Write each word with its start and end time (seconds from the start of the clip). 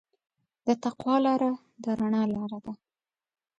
د 0.65 0.67
تقوی 0.83 1.17
لاره 1.25 1.51
د 1.83 1.85
رڼا 1.99 2.23
لاره 2.35 2.59
ده. 2.65 2.73